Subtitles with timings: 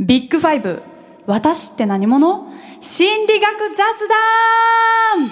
[0.00, 0.80] ビッグファイブ。
[1.26, 2.46] 私って何者？
[2.80, 5.28] 心理学雑談。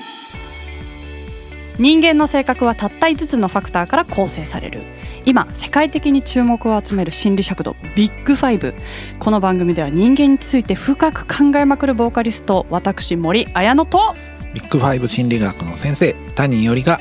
[1.78, 4.82] 人間の性格はたった5つのファクターから構成される。
[5.24, 8.74] 今世界的に注目を集める心理尺度ビッグファイブ。
[9.20, 14.16] この番組では人間について深く考えまくるボーカリスト私森綾乃と。
[14.52, 16.98] ビッグファイブ心理学の先生谷よりが。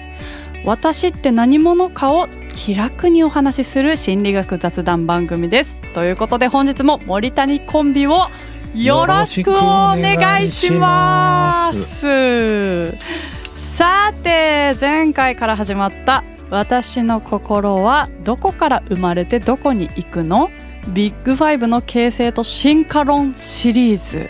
[0.66, 8.28] 私って何者かを気楽にお話しする心理学雑談番組ですということで本日も森谷コンビを
[8.76, 12.98] よろしくお願いします。
[13.78, 20.52] さて前回から始まった私の心はどこから生まれてどこに行くの？
[20.90, 24.30] ビッグファイブの形成と進化論シリーズ。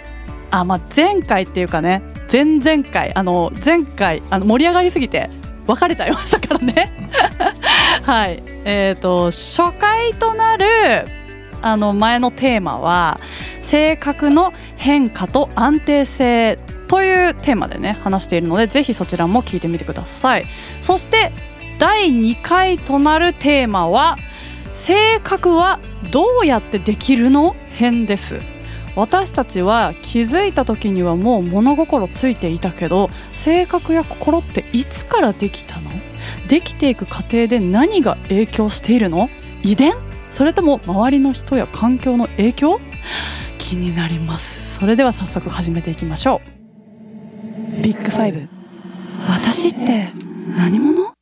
[0.51, 5.31] あまあ前回っていうかね前々回あの前回あの盛り上がりすぎて
[5.65, 7.09] 別れちゃいましたからね。
[8.05, 8.43] はい。
[8.65, 10.65] えーと、初回となる
[11.65, 13.19] あの前のテーマは
[13.63, 20.45] 性格の変化と安定性というテーマでね話しているのでぜひそちらも聞いてみてください。
[20.83, 21.31] そして
[21.79, 24.17] 第2回となるテーマは
[24.75, 25.79] 性格は
[26.11, 27.55] どうやってできるの？
[27.71, 28.39] 編です。
[28.95, 35.89] 私たちは気づいた時にはもう物心ついていたけど性格や心っていつからできたの？
[36.47, 39.31] できていく過程で何が影響しているの？
[39.63, 40.04] 遺伝？
[40.35, 42.81] それとも周りの人や環境の影響？
[43.57, 44.77] 気になります。
[44.77, 46.41] それでは早速始めていきましょ
[47.79, 47.81] う。
[47.81, 48.49] ビッグファイブ。
[49.29, 50.09] 私って
[50.57, 51.13] 何者？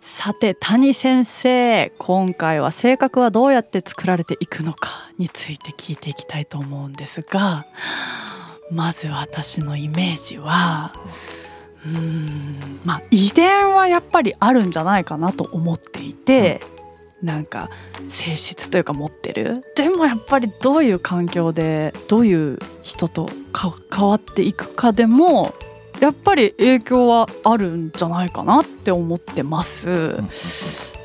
[0.00, 5.10] さて谷先生今回は性格はどうやって作られていくのか？
[5.18, 7.66] について聞いていきたいと思うんですが
[8.70, 10.94] まず私のイメージは
[11.84, 16.60] うんまあ遺伝はやっぱりあるんじゃないかなと思っていて、
[17.22, 17.70] なんか
[18.08, 19.62] 性質というか持ってる？
[19.76, 25.54] でもやっぱりどういう環境でどういう人と関わっていくかでも
[26.00, 30.16] やっぱり影響はあるんじゃないかなって思ってます。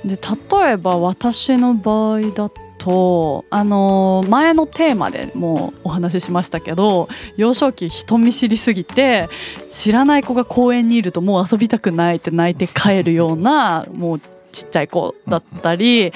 [0.04, 9.28] で例えば私の場合だとあの前のテーマでもお話ししましたけど幼少期人見知りすぎて
[9.70, 14.22] 知らない子が公園にいるともう遊びたくないって泣いて帰るようなもう
[14.64, 16.12] ちっちゃい子だったり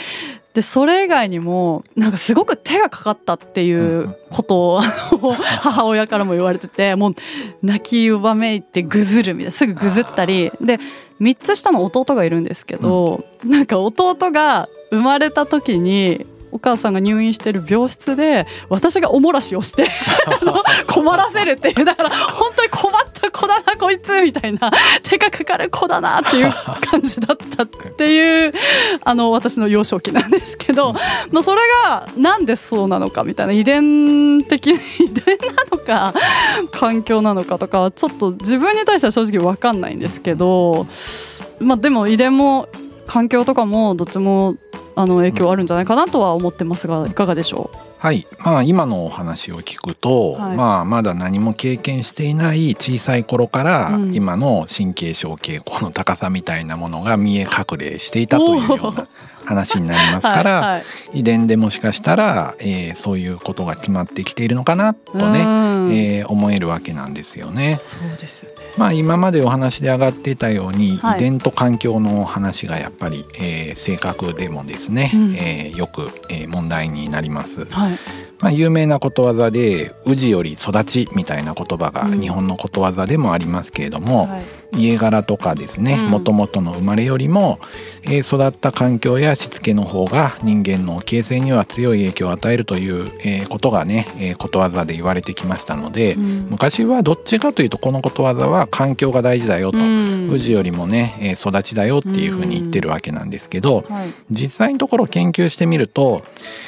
[0.53, 7.15] でそれ以外にもなんかすごく手がかかったっていうことを母親からも言われててもう
[7.63, 10.51] 泣きうばめいてぐずるみたいなすぐぐずったり。
[10.59, 10.79] で
[11.21, 19.87] 3つ下の弟がいるんですけど、なんか弟が生まれた時にお母さんが入院してる病室で私がおもらしをして
[20.87, 21.85] 困らせるっていう。
[21.85, 22.91] だから本当に困
[23.41, 24.71] 子だなこいつみたいな
[25.03, 26.53] 手がかかる子だなっていう
[26.89, 28.53] 感じだったっていう
[29.03, 30.93] あの私の幼少期なんですけど、
[31.31, 36.13] まあ、それがなんでそうなのかみたいな遺伝的 遺伝なのか
[36.71, 40.85] 環境なのかとかはちょっと自分に対しては正直分かんないんですけど、
[41.59, 42.67] まあ、でも遺伝も
[43.07, 44.55] 環境とかもどっちも
[44.95, 47.90] あの影響あるんじゃないかなとは思ってますがいかがでしょう？
[48.01, 59.07] はい、まあ、今のお話を聞くと、はい、まあ、まだ何も経験していない小さい頃から、今の神経症傾向の高さみたいなものが見え隠れしていたというような
[59.51, 60.77] 話になりますからは
[61.13, 65.39] い、遺伝でもしかしたら、えー、そういうことが決まってきているのかなとね、
[66.19, 67.77] えー、思えるわけなんですよね。
[67.79, 68.47] そうです
[68.77, 77.65] まあ、今までお話で上がっていたように、はい、遺伝と環境の話がやっぱり、えー、正確でもですね、うん、えー、よく、えー、問題になります。
[77.65, 77.99] はい
[78.41, 84.43] まあ、有名なことわざで「宇治より育ち」みたいな言葉が日本のことわざでもありますけれども、うんはい、
[84.73, 87.59] 家柄とかですねもともとの生まれよりも、
[88.03, 106.23] えー、育った環境やしつけの方が人間の形成には強い影響を与えるという、えー、ことがね、えー、ことわざで言われてきましたので、うん、昔はどっちかというとこのことわざは環境が大事だよと、うん、宇治よりもね、えー、育ちだよっていうふうに言ってるわけなんですけど、はい、実際のところ研究してみると、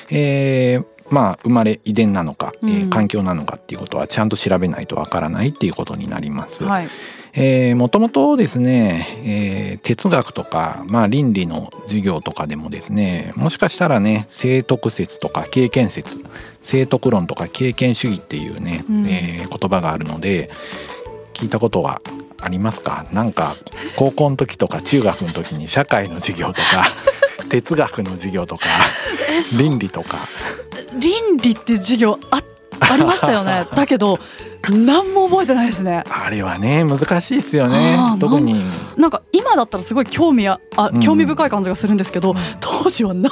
[0.10, 6.64] えー、まあ生まれ遺伝なのか、うん、えー、環境なのかっていうことはちゃんと調べないとわからないっていうことになります。
[6.64, 6.88] はい。
[7.36, 16.20] えー、もともとですね、えー、哲学とか、まあ、倫理の授業とかでもですねもしかしたらね聖徳説とか経験説
[16.62, 20.52] 聖徳論とか経験主義っていうね、うん、えー、言葉があるので
[21.34, 22.02] 聞いたことは
[22.40, 23.08] ありますか？
[23.12, 23.54] なんか
[23.96, 26.86] 高校の時とか中学の時に社会の授業とか
[27.50, 28.68] 哲学の授業とか
[29.58, 30.18] 倫理とか
[31.00, 32.42] 倫理って授業あ
[32.80, 33.68] ありましたよね。
[33.76, 34.20] だけど
[34.70, 36.04] 何も覚えてないですね。
[36.10, 38.64] あれはね難しいですよね特に。
[38.98, 40.60] なんか今だったらすごい興味あ
[41.02, 43.32] 興味深い感じがするんですけど、うん、当時は何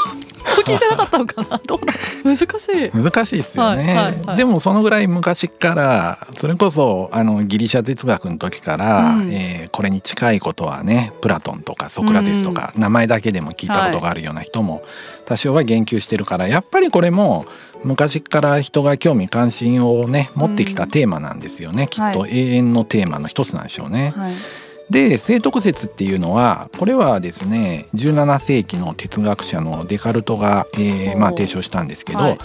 [0.65, 1.79] 聞いてなかったのかなどう
[2.25, 2.91] 難しい。
[2.93, 14.83] 難しいですよね、はいはいはい、でもそのぐらい昔からそれこそあのギリシャ哲学の時から、うん、えー、これに近いことはねプラトンとかソクラテスとか、うん、名前だけでも聞いたことがあるような人も
[15.25, 17.45] 多少は言及してるからやっぱりこれも
[17.83, 24.13] 昔から人が興味関心をね持ってきたテーマなんですよね、うん、きっと永遠のテーマの一つなんでしょうね。
[24.15, 24.33] はい。
[24.91, 32.37] で聖徳説っていうのはこれはですね17世紀の哲学者のデカルトが、えーまあ、提唱したんですけど、はい、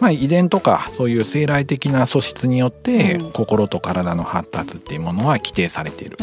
[0.00, 6.18] まあ、遺伝とかそういう生来的な素質によって、うん、心と体の発達っていうものは規定されている、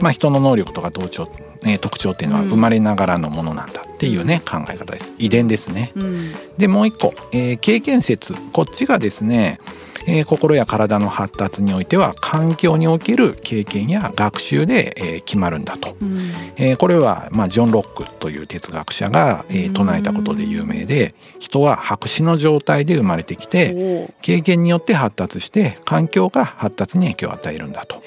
[0.00, 1.28] まあ、人の能力とか同調、
[1.64, 5.12] えー、特徴っていうのは生まれながらのものなんだっていうね、考え方です。
[5.18, 5.90] 遺伝ですね。
[5.96, 8.34] うん、でもう一個、えー、経験説。
[8.52, 9.58] こっちがですね
[10.08, 28.02] えー、心や体の発達においては環境における経験や学習で、えー、決まるんだと、うん、えー、これは、まあ、ジョン・ロックという哲学者が、えー、唱えたことで有名で、人は白紙の状態で生まれてきて経験によって発達して環境が発達に影響を与えるんだと。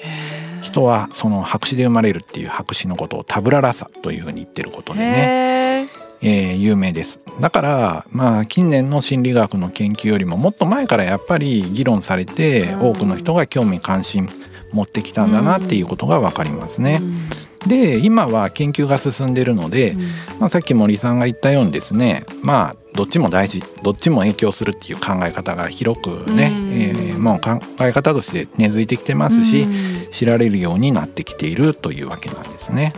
[0.60, 5.81] 人はその白紙で生まれるっていう白紙のことをタブララサというふうに言ってることでね
[6.22, 7.20] えー、有名です。
[7.40, 14.28] だからまあ近年の心理学の研究よりももっと前からやっぱり議論されて多くの人が興味関心
[14.72, 17.00] 持ってきたんだなっていうことが分かりますね。
[17.66, 19.96] で今は研究が進んでるので、
[20.40, 29.66] まあ、さっき森さんが言ったようにですねまあどっちも大事どっちも影響するっていう考え方が広くね、えー、もう考え方として根付いてきてますし、
[30.10, 32.92] 知られるようになってきているというわけなんですね。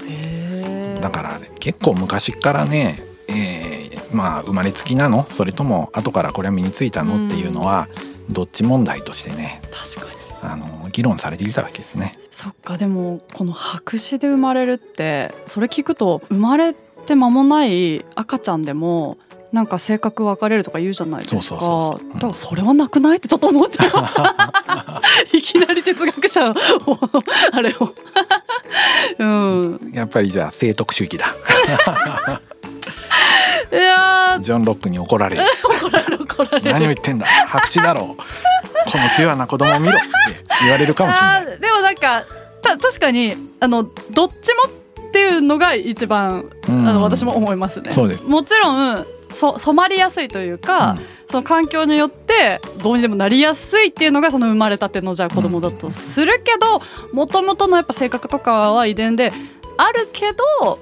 [1.00, 5.26] だから結構昔からねえー、まあ生まれつきなの？
[5.28, 7.26] それとも後からこれは身についたの？
[7.26, 7.88] っていうのは
[8.30, 12.18] どっち問題としてね確かにあの議論されてきたわけですね。
[12.30, 19.18] そっかでもこの白紙で生まれるってそれ聞くと生まれて間もない赤ちゃんでも
[19.52, 21.56] なんか性格分かれるとか言うじゃないですか。
[22.14, 25.00] だからそれはなくないってちょっと思っちゃいました。
[25.32, 26.54] いきなり哲学者を
[27.52, 27.94] あれを
[29.18, 29.92] うん。
[29.94, 31.32] やっぱりじゃあ聖徳主義だ。
[33.72, 35.42] いやジョン・ロックに怒られる。
[35.64, 36.72] 怒られる怒られる。
[36.72, 37.26] 何を言ってんだ。
[37.26, 38.06] 白紙だろう。
[38.16, 38.22] こ
[38.98, 40.08] のピュアな子供を見ろって
[40.62, 41.58] 言われるかもしれない。
[41.58, 42.24] でもなんか
[42.62, 44.72] た確かにあのどっちも
[45.08, 47.90] っていうのが一番あの私も思いますね。
[47.90, 48.22] そうです。
[48.22, 56.80] もちろんそ染まりやすいというか、うん、その環境によってどうにでもなりやすいっていうのがその生まれたてのじゃあ子供だとするけど
[57.12, 59.32] もともとのやっぱ性格とかは遺伝で
[59.76, 60.32] あるけ
[60.62, 60.78] ど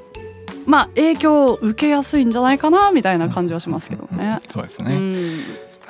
[0.67, 4.39] まあ影響を受けやすいんじゃないかなみたいな感じはしますけどね。
[4.49, 4.95] そうですね、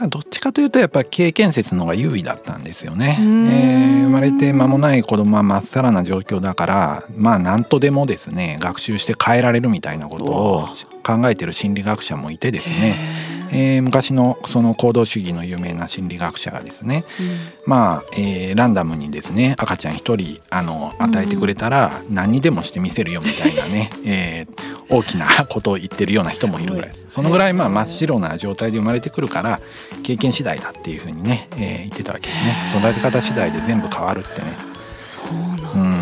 [0.01, 3.17] うん、どっちかというとやっぱ経験説の方が優位だったんですよね。
[3.21, 10.69] えー、生まれて間もない子供はまっさらな状況だからまあ何とでもですね学習して変えられるみたいなことを
[11.03, 13.31] 考えてる心理学者もいてですね。
[13.53, 17.27] えー、昔のその行動主義の有名な心理学者がですね、うん、
[17.67, 27.05] まあ、えー、ランダムにですね赤ちゃん一人あの与えてくれたら何にでもしてみせるよみたいなね、うん、えー、大きなことを言ってるような人もいるぐらいです。
[27.09, 29.61] そのぐらいまあ真っ白な状態で生まれてくるから
[30.03, 32.89] 経験次第だっていうふうにね、えー、言ってたわけですね。
[32.91, 34.57] 育て方次第で全部変わるってね。
[35.03, 36.02] そうなんだ、そう言っ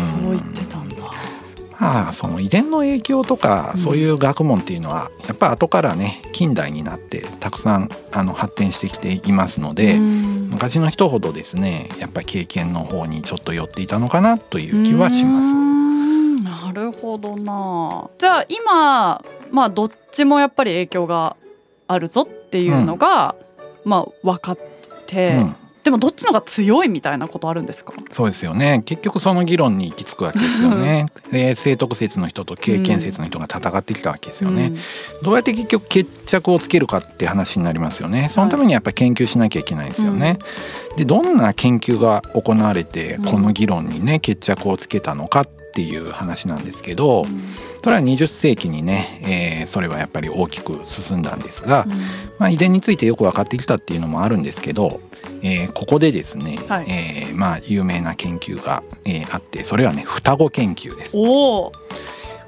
[1.81, 15.53] まあその遺伝の影響とかそういう学問っていうのはやっぱ後からね近代になってたくさんあの発展してきていますので昔の人ほどですねやっぱり経験の方にちょっと寄っていたのかなという気はします。
[16.43, 18.09] なるほどな。
[18.17, 21.35] じゃあ今まあどっちもやっぱり影響が
[21.87, 23.35] あるぞっていうのが、
[23.83, 24.59] うん、まあ分かっ
[25.07, 27.93] て、うんでもどっちのが強いみたいなことあるんですか？
[28.11, 28.83] そうですよね。
[28.85, 31.07] 結局その議論に行き着くわけですよね。
[31.31, 34.73] で性徳説の人と経験説の人が戦ってきたわけですよね、
[35.17, 38.29] うん、どうやって結局決着をつけるかって話になりますよね。
[38.29, 40.37] そのためにやっぱり研究しなきゃいけないですよね、
[40.89, 51.91] はい、でどんな研究が行われてこの議論にね決着をつけたのかっていう話なんですけど、うんそれは20世紀にね、えー、それはやっぱり大きく進んだんですが、うん、
[52.37, 55.01] まあ、遺伝についてよく分かってきたっていうのもあるんですけど
[55.43, 61.17] えー、ここでですね、はい、えー、まあ、有名な研究が、えー、あってそれはね双子研究です。
[61.17, 61.71] お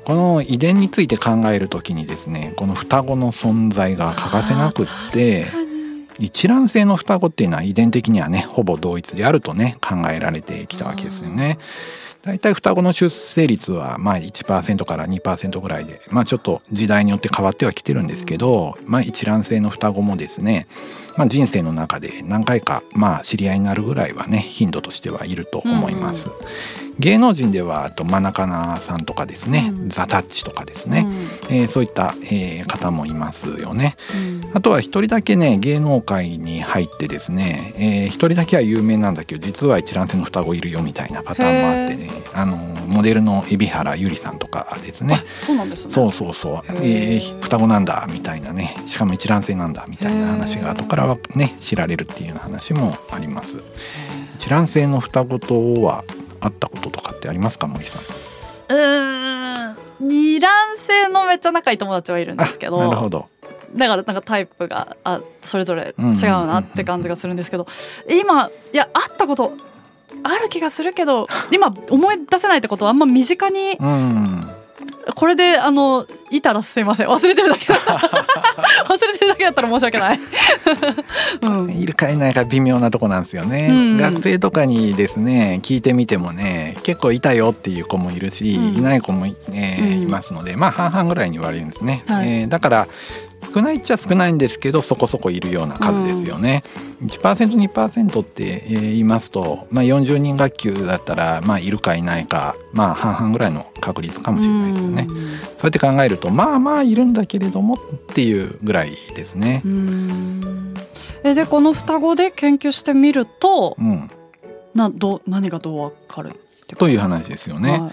[0.03, 5.47] この遺伝について考える時にですねこの双子の存在が欠かせなくって
[6.19, 11.57] 一卵性の双子っていうのは遺伝的にはねほぼ同一であるとね考えられてきたわけですよね。
[12.23, 20.65] 大体双子の出生率はまあ1%から2%ぐらいで、まあ、ちょっと時代によって変わってはきてるんですけど、まあ、一卵性の双子もですね、
[21.17, 26.29] まあ、人生の中で何回かまあ知り合いになるぐらいはね頻度としてはいると思います。
[26.29, 31.07] うん芸能人ではあとマナカナさんとかですね、うん、ザ・タッチとかですね、
[31.49, 33.95] うん、えー、そういった、えー、方もいますよね。
[34.15, 42.57] うん、あとは一人だけね芸能界に入ってですね、えー、一人だけは有名なんだけど実は一卵性の双子いるよみたいなパターンもあってねあの
[42.87, 45.23] モデルの海老原ゆりさんとかですね。
[45.39, 45.89] そうなんですね。
[45.89, 53.63] そうそうそう、えー、双子なんだみたいなねしかも一卵性なんだみたいな話が後からはね知られるっていう話もあります。
[54.35, 56.03] 一卵性の双子とは
[56.43, 57.99] あったこととかってありますか森さ
[58.73, 58.75] ん？
[58.75, 63.27] うん二卵性のめっちゃ仲いい友達はいるんですけどなるほど。
[63.75, 67.65] だからなんかタイプがあそれぞれ違うなって感じがするんですけど
[68.07, 69.53] 今いや会ったこと
[70.23, 73.77] ある気がするけど今思い出せないってことはあんま身近に
[75.15, 77.07] これであのいたらすいません。
[77.07, 80.19] 忘れてるだけ 忘れてるだけだったら申し訳ない、
[81.41, 92.87] うん、いるかいないか微妙なとこなんですよね、うん、学生とかにですね聞いてみてもね結構いたよっていう子もいるし、うん、いない子も、えー、いますのでまあ半々ぐらいに言われるんですね、はい、えー、だから
[93.53, 96.63] 少ないっちゃ少ないんですけどそこそこいるような数ですよね。
[97.01, 105.07] うん、1%2% って言いますと、まあ、40人学級だったら、まあ、いるかいないか、まあ、半々ぐらいの確率かもしれないですよね。
[105.09, 105.27] うん、そう
[105.63, 107.79] やって考えるとまあまあいるんだけれどもっ
[108.13, 109.61] ていうぐらいですね。
[111.23, 114.09] えでこの双子で研究してみると、うん、
[114.75, 116.31] など何がどうわかる
[116.77, 117.79] という話ですよね。
[117.79, 117.91] は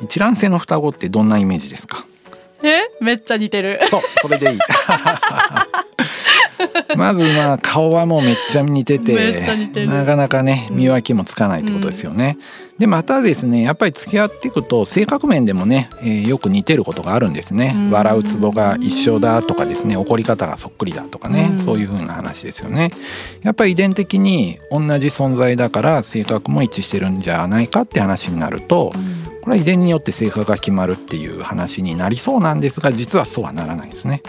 [0.00, 2.06] い、一卵性の双子ってどんなイメージですか？
[2.62, 2.82] え？
[3.00, 3.80] めっちゃ似てる。
[3.90, 4.58] そうそれでいい。
[6.96, 9.40] まずまあ顔はもうめっちゃ似てて
[9.86, 12.36] なかなかね見分けもつかないってことですよね、
[12.74, 22.90] うん、でまたですねやっぱり付き合っていくと性格面でもね、えー、よく似てることがあるんですね、笑うツボが一緒だとかですね怒り方がそっくりだとかね、うそういう風な話ですよね。
[23.42, 34.22] やっぱり遺伝的に同じ存在だから性格も一致してるんじゃないかって話になると、うんこれは遺伝によって性格が決まるっていう話になりそうなんですが実はそうはならないですね。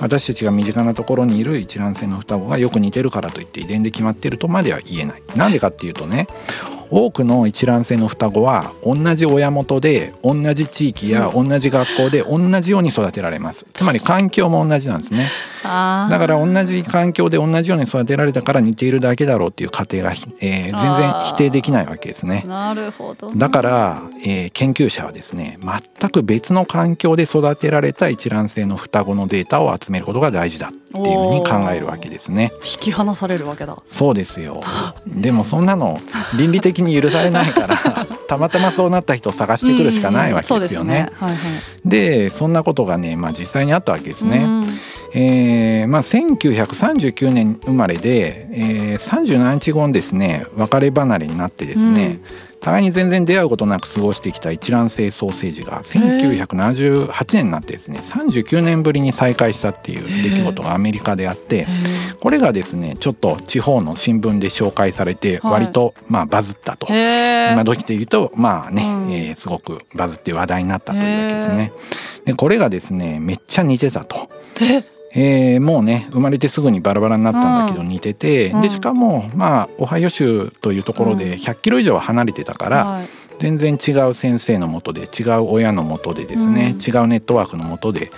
[0.00, 5.22] 私たちが身近なところにいる一卵性の双子がよく似てるからといって遺伝で決まってるとまでは言えない。
[5.36, 6.26] なんでかっていうとね
[6.90, 13.66] 多くの一卵性の双子は同じ親元で同じ地域や同じ学校で同じように育てられます。
[13.72, 15.30] つまり環境も同じなんですね。
[15.62, 22.44] だから同じ環境で同じように育てられたから似ているだけだろうっていう過程が、えー、全然否定できないわけですね。
[22.46, 25.58] なるほど、だから、えー、研究者はですね
[26.00, 30.68] 全く別の環境で育てられた一卵性の双子のデータを集めることが大事だ。
[30.68, 32.52] っていうふうに考えるわけですね。
[32.64, 33.76] 引き離されるわけだ。
[33.86, 34.62] そうですよ。
[35.06, 36.00] でもそんなの
[36.38, 41.10] 倫理的に許されないから たまたまそうなった人を探してくるしかないわけですよね。
[41.84, 44.38] でそんなことがね、まあ、実際にあったわけですね。
[44.38, 44.66] うん。
[45.14, 52.20] えーまあ、1939年生まれで、えー、37日後にですね別れ離れになってですね、うん、
[52.66, 61.68] 互いに全然出会うことなく過ごしてきた一卵性ソーセージが1978年になってですね39年ぶりに再会したっていう出来事がアメリカであって
[62.18, 71.72] これがですねちょっと地方の新聞で紹介されて割とまあバズったと、今時で言うとまあね、うん、えー、すごくバズって話題になったというわけですね。
[72.24, 74.28] でこれがですねめっちゃ似てたと。
[75.18, 83.06] えー、もうね生まれてすぐにバラバラになったんだけど似てて、うん、でしかもまあオハイオ州というところで100キロ以上離れてたから、うん、
[83.38, 88.10] 全然違う先生のもとで違う親のもとでですね、うん、違うネットワークのもとで、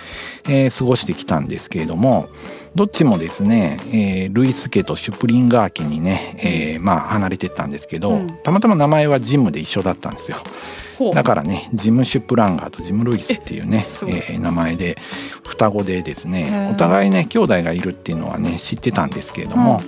[0.43, 2.27] えー、過ごしてきたんですけれども
[2.75, 6.35] どっちもですね、えー、ルイス家とシュプリンガー家にね、
[6.75, 10.37] えー、まあ離れてったんですけど、たまたま名前はジムで一緒だったんですよ。
[11.13, 14.97] だからねジム・シュプランガーとジム・ルイスっていうねえー、名前で
[15.45, 19.81] 双子でですねお互いね兄弟がいるっていうのはね知ってたんですけれども、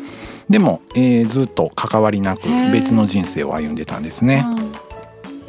[0.49, 4.45] でも、えー、ずっと関わりなく別の人生を歩んでたんですね。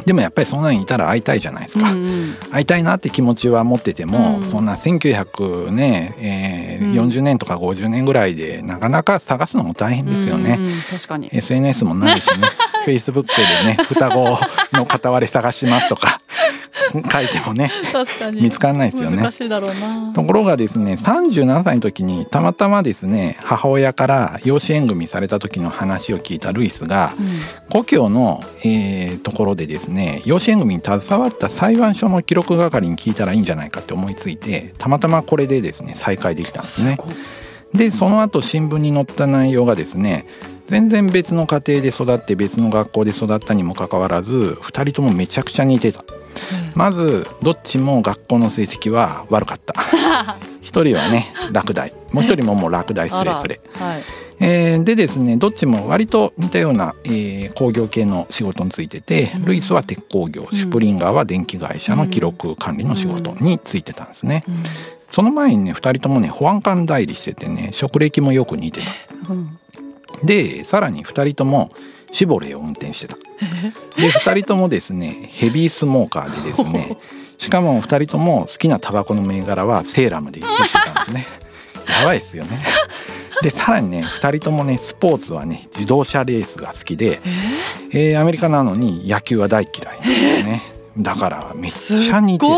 [0.05, 11.29] でもやっぱりそんなにいたら会いたいじゃないですか、うんうん、会いたいなって気持ちは持ってても、うん、そんな1900ね、えー、うん、40年とか50年ぐらいでなかなか探すのも大変ですよね、うんうん、確かに。
[11.33, 12.49] SNS もないしね
[12.85, 14.39] フェイスブックでね双子
[14.73, 16.21] の片割れ探しますとか
[17.11, 17.71] 書いてもね
[18.35, 19.23] 見つからないですよね。
[20.15, 36.99] ところがですね37歳の時にたまたまですね母親から養子縁組された時の話を聞いたルイスが、うん、故郷の、えー、ところでですね養子縁組に携わった裁判所の記録係に聞いたらいいんじゃないかって思いついてたまたまこれでですね再開できたんですね。
[37.75, 40.27] でその後新聞に載った内容がですね
[40.67, 46.05] 全然別の家庭で育って別の学校で育ったにもかかわらず2人ともめちゃくちゃ似てた、
[46.75, 49.75] まずどっちも学校の成績は悪かった。
[50.63, 51.93] 1人はね落第。
[52.13, 54.03] もう1人ももう落第すれすれ、はい。
[54.41, 64.43] えー、でですねどっちも割と似たような、えー、工業系の仕事についてて、うん、ルイスは鉄工業シュプリンガーは電気会社の記録管理の仕事についてたんですね。
[64.49, 64.55] うん。
[64.55, 64.63] うん、
[65.11, 69.12] その前にね2人ともね保安官代理しててね職歴もよく似てた。
[70.25, 71.71] でさらに2人とも
[72.13, 73.17] シボレーを運転してた。
[73.97, 76.97] で2人ともですねヘビースモーカーでですね
[77.39, 81.27] しかも2人とも好きなタバコの銘柄はセーラムで一致してたんですね。
[81.89, 82.61] やばいですよね。
[83.43, 87.21] でさらにね2人ともねスポーツはね自動車レースが好きで、
[87.91, 88.15] え？
[88.15, 90.63] ー、アメリカなのに野球は大嫌いなんですね、
[90.99, 92.53] だからめっちゃ似てる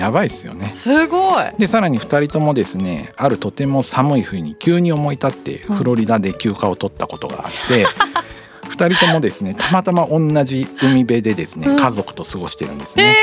[0.00, 0.72] やばいですよね。
[0.74, 1.44] すごい。
[1.58, 13.14] でさらに2人ともですねあるとても寒い冬に急に思い立ってフロリダで休暇を取ったことがあって、うん、2人ともですねたまたま同じ海辺でですね、うん、家族と過ごしてるんですね、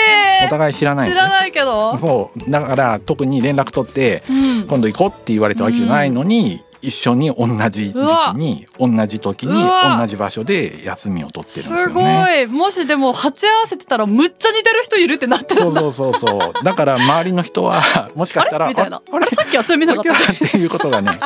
[0.45, 1.97] お互い知らない、ね、知らないけど。
[1.97, 2.51] そう。
[2.51, 12.43] だから特に連絡取って、うん、今度行こうって言われたわけじゃないのに、一緒に同じ時期に同じ時に同じ場所で休みを取ってるんですよね。
[12.45, 12.59] すごい。
[12.59, 16.63] もしでも鉢合わせてたらむっちゃ似てる人いるってなってそうそうそうそう。
[16.63, 19.01] だから周りの人はもしかしたらみたいな。
[19.11, 19.27] あれ？
[19.27, 20.13] さっきはち見なかった。
[20.45, 21.19] っていうことがね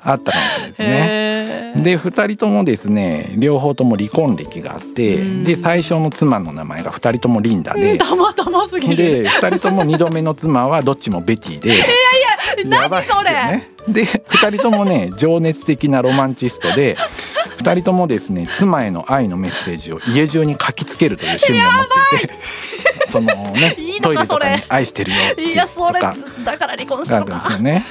[0.00, 1.82] あったかもしれないですね。
[1.82, 8.96] で2人ともですね両方とも離婚歴があってで最初の妻の名前が2人ともリンダでたまたますぎる。
[8.96, 11.68] で2人とも2度目の妻はどっちもベティで。
[11.74, 11.88] いやいや
[12.66, 16.96] 何それ、ね、で2人ともね情熱的なロマンチストで
[17.58, 21.72] 2人ともですね妻への愛のメッセージを家中に書きつけるという趣味を持っ
[22.18, 22.34] ていて
[23.10, 27.38] そのねトイレとかに「愛してるよ」っていやそれだから離婚したのか。
[27.38, 27.84] ですよね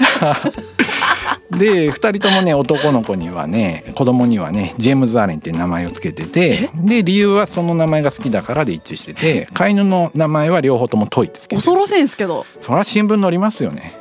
[1.62, 12.46] で2人ともね男の子にはね子供にはねジェームズ・アレンって名前を付けててで理由はその名前が好きだからで一致してて飼い犬の名前は両方ともトイってつけて恐ろしいんですけど。
[12.60, 13.98] そりゃ新聞載りますよね。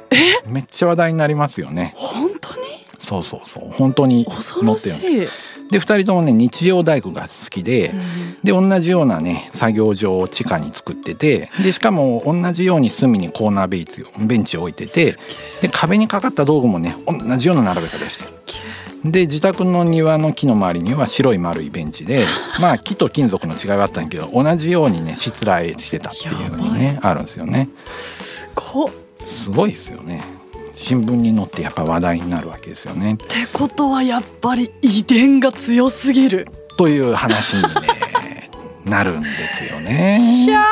[0.46, 1.92] めっちゃ話題になりますよね。
[1.96, 2.60] 本当に？
[2.98, 3.70] そうそうそう。
[3.72, 5.32] 本当に載ってるんです
[5.70, 7.92] で2人ともね日曜大工が好きで、
[8.42, 15.14] で同じようなね作業場を地下に作っててでしかも同じように隅にコーナーベンチをベンチを置いてて
[15.60, 18.30] で壁にかかった道具もね同じような並べ方してる。
[19.04, 22.26] で自宅の庭の木の周りには白い丸いベンチで
[22.60, 27.68] まあ木と金属の違いはあったんやけど同じようにねしつらえしてたっていうふうにねあるんですよね。
[29.20, 30.22] すごいですよね。
[30.80, 33.14] 新聞に載ってやっぱ話題になるわけですよね。
[33.14, 36.48] ってことはやっぱり遺伝が強すぎる。
[36.76, 38.50] という話に、ね、
[38.86, 40.44] なるんですよね。
[40.44, 40.64] いや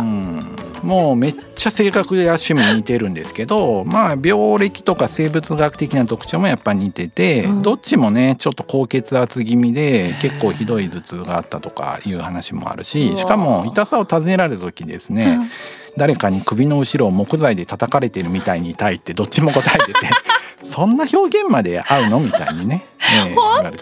[0.00, 15.50] うん、もうめっちゃ性格や趣味似てるんですけどまあ病歴とか生物学的な特徴もやっぱ似てて、うん、どっちもねちょっと高血圧気味で結構ひどい頭痛があったとかいう話もあるししかも痛さを尋ねられた時ですね、うん
[15.96, 20.08] 誰かに首の後ろを木材で叩かれてるみたいに痛いってどっちも答えてて
[20.64, 22.20] そんな表現まで合うの？
[22.20, 23.78] みたいにね、えー、言われて。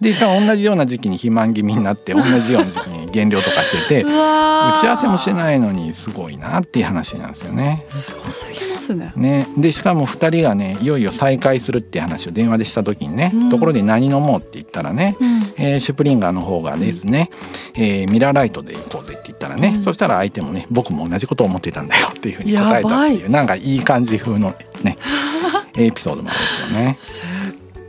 [0.00, 7.84] で同じような時期に肥満気味になって同じような時期に減量とかしてて 打ち合わせもしてないのにすごいなっていう話なんですよね。
[7.88, 9.12] すごすぎますね。
[9.16, 9.48] ね。
[9.56, 17.30] でしかも2人がねいよいよ再会するっていう話を電話でした時にね、うん、ところで何飲もうって言ったらね、うん、えー、シュプリンガーの方がですね、
[17.76, 24.96] うん、えー、ミラーライトで行こうぜって言ったらね、そしたら相手もね僕も同じことを思ってたんだよっていうふうに答えたっていうなんかいい感じ風のね
[25.76, 26.98] エピソードもあるんですよね。
[27.00, 27.22] す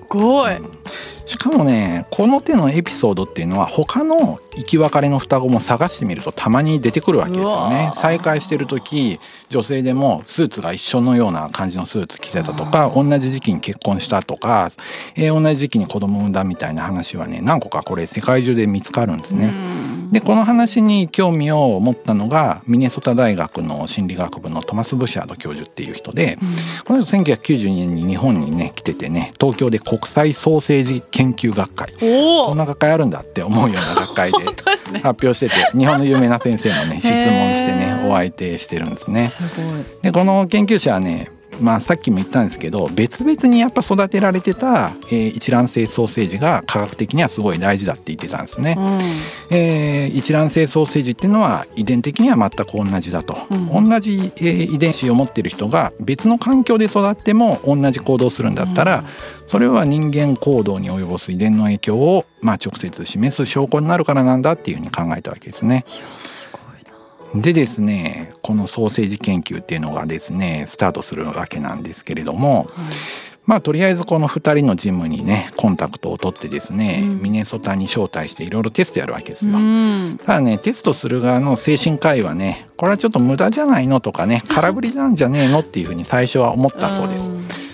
[0.08, 0.54] ごい、
[1.29, 7.91] しかもねこの手のエピソードっていうのは他の生き別れの双子も探してみるとたまに出てくるわけですよね。
[7.95, 14.71] 再会してる時女性でもスーツが一緒のような感じのスーツ着てたとか同じ時期に結婚したとか、
[15.15, 19.53] えー、同じ時期に子供産んだみたいな話はね何個かこれ世界中で見つかるんですね。
[20.12, 26.39] でこの話に興味を持ったのがミネソタ大学の心理学部のトマス・ブシャード教授っていう人で、
[26.85, 31.93] この人1992年に日本にね来ててね東京で国際ソーセージ研究学会。
[31.99, 34.38] そんな学会あるんだって思うような学会で
[35.04, 39.30] 発表してて日本の有名な先生もね質問してねお相手してるんですね。
[40.02, 48.76] でこの研究者はねまあ、さっきも言ったんですけど別々にやっぱ育てられてた、えー、一卵性ソーセージが科学的にはすごい大事だって言ってたんですね。
[48.78, 59.06] うん、えー、一卵性ソーセージっていうのは遺伝的には全く同じだと、うん、同じ、えー、遺伝子を持ってる人が別の環境で育っても同じ行動するんだったら、うん、
[59.48, 65.86] それは人間行動に及ぼす遺伝の影響を、まあ、直接示す証拠になるからなんだっていうふうに考えたわけですね。
[67.35, 72.67] でですねこのソーセージ研究っていうのがですねスタートするわけなんですけれども、はい、
[73.45, 87.29] まあとりあえずこの2人のジムにねコンタクトを取ってですね、うん、ミネソタに招待していろいろテストやるわけですよ、うん、ただねテストする側の精神科医はねこれはちょっと無駄じゃないのとかね空振りなんじゃねえのっていうふうに最初は思ったそうです、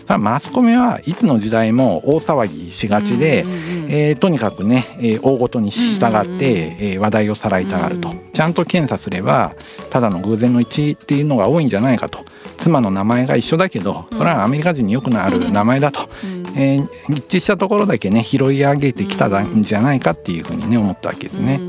[0.08, 3.46] マスコミはいつの時代も大騒ぎしがちで、
[3.90, 9.56] えー、とにかくね、えー、大ごとに従って、えー、話題をさらいたがると、ちゃんと検査すれば
[9.90, 12.24] ただの偶然の一致っていうのが多いんじゃないかと。
[12.58, 21.60] 妻の名前が一緒だけどそれはアメリカ人によくなる名前だと、うん、えー、一致したところだけね拾い上げてきたんじゃないかっていうふうにね思ったわけですね。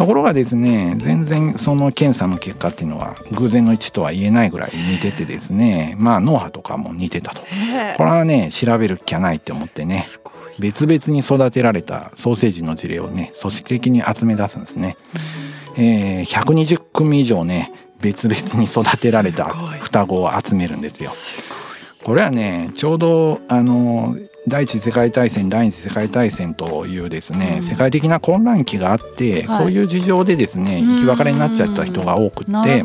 [0.00, 7.42] うんところがですね全然その検査の結果っていうのは偶然の一致とは言えないぐらい似ててですねまあ脳波とかも似てたと。
[7.42, 10.06] これはね調べる気はないって思ってね
[10.58, 14.96] 別々に育てられたソーセージの事例をね組織的に集め出すんですね。
[15.76, 19.44] えー、120組以上ね別々に育てられた
[19.80, 21.10] 双子を集めるんですよ。
[22.02, 24.16] これはねちょうどあの
[24.50, 32.84] 第一次世界大戦第二次世界大戦というですね、うん、世界的な混乱期があって、はい、そういう事情でですね生き別れになっちゃった人が多くって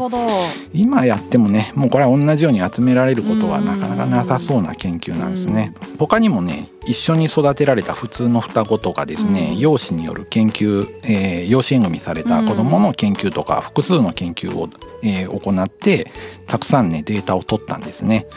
[0.74, 5.74] 今やってもねもうこれは同じように集められることはなかなかなさそうな研究なんですね。
[5.98, 14.70] 他にもね一緒に育てられた普通の双子とかですね、うん、養子による研究、えー、養子縁組された子どもの研究とか、複数の研究を、
[15.02, 16.12] えー、行って
[16.46, 18.28] たくさんねデータを取ったんですね。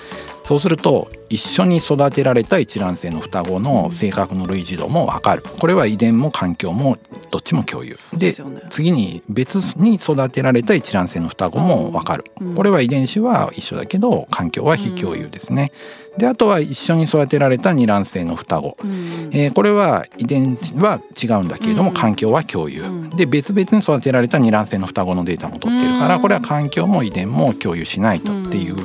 [0.45, 5.43] そうすると一緒に育てられた一卵性の双子の性格の類似度も分かる。
[5.43, 6.99] これは遺伝も環境も
[7.31, 7.97] どっちも共有。
[8.15, 15.73] で、ね、次に別に育てられた一卵性の双子も分かる、うん、これは遺伝子は一緒だけど環境は非共有ですね、
[16.15, 22.85] うん、であとは一緒に育てられた二卵性の双子、うん、えー、これは遺伝子は違うんだけれども環境は共有、
[23.17, 28.77] で別々に育てられた二卵性の双子のデータも取ってるからこれは環境も遺伝も共有しないとっていう、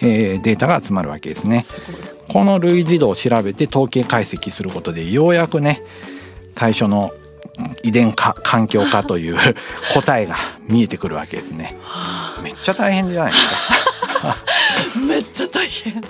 [0.00, 1.64] えー、データが集まるわけですね。
[2.28, 5.82] この類似度を調べて統計解析することでようやくね
[6.56, 7.12] 最初の
[7.82, 9.38] 遺伝化環境化という
[9.94, 10.36] 答えが
[10.68, 11.76] 見えてくるわけですね。
[12.42, 13.44] めっちゃ大変じゃないです
[14.20, 14.36] か。
[15.00, 16.02] めっちゃ大変。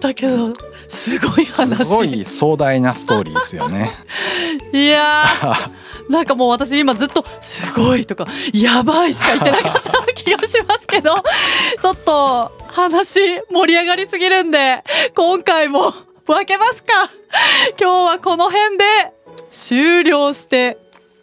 [0.00, 0.52] だけど
[0.88, 1.78] すごい話。
[1.78, 3.92] すごい壮大なストーリーですよね。
[4.72, 5.24] いや
[6.08, 11.14] なんかもう私今ずっと「すごい」とか「やばい」しか言ってなかった気がしますけど
[11.82, 15.94] ちょっと話盛り上がりすぎるんで今回も
[16.26, 17.10] 分けますか。
[17.80, 18.84] 今日はこの辺で
[19.52, 20.76] 終了して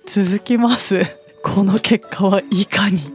[0.07, 1.05] 続きます。
[1.43, 3.11] この結果はいかに。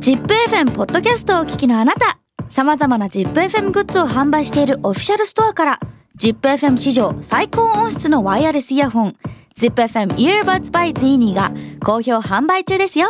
[0.00, 2.18] ZIPFM ポッドキャストをお聞きのあなた
[2.48, 5.80] 様々な ZIPFM グッズを販売しているオフィシャルストアから
[6.18, 9.16] ZIPFM 史上最高音質のワイヤレスイヤホン。
[9.56, 11.52] ZIPFM Earbuds by Zini が
[11.84, 13.08] 好評販売中ですよ。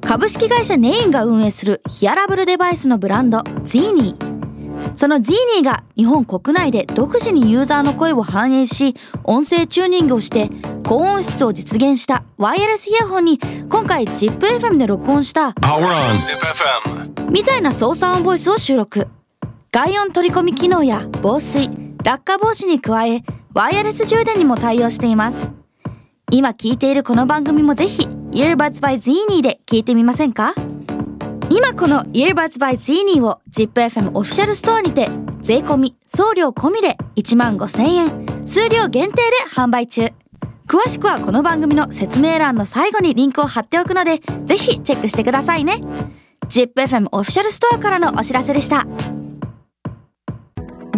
[0.00, 4.16] 株式会社ネインが運営するヒアラブルデバイスのブランド Zini
[4.96, 10.50] その Zini が日本国内で独自にユーザーの声を反映し音声チューニングをして
[10.84, 15.54] 高音質を実現したワイヤレスイヤホンに今回 ZIPFM で録音した
[17.30, 19.06] みたいな操作音ボイスを収録。
[19.72, 21.70] 外音取り込み機能や防水
[22.02, 25.50] 落下防止に加えワイヤレス充電にも対応しています。
[26.30, 30.54] 今聞いているこの番組もぜひ Earbuds by Zini で聞いてみませんか？
[31.50, 35.10] 今この Earbuds by Zini を ZIPFM オフィシャルストアにて
[35.40, 39.22] 税込み送料込みで1万5000円数量限定で
[39.54, 40.08] 販売中。
[40.66, 45.82] 詳しくはこの番組の説明欄の最後にリンクを貼っておくのでぜひチェックしてくださいね。
[46.48, 48.86] ZIPFM オフィシャルストアからのお知らせでした。